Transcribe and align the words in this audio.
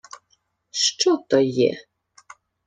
—Що 0.71 1.17
то 1.29 1.39
є? 1.39 1.85